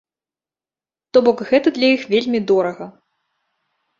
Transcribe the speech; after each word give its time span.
То 1.17 1.21
бок 1.27 1.43
гэта 1.51 1.73
для 1.77 1.91
іх 1.97 2.01
вельмі 2.13 2.39
дорага. 2.53 2.85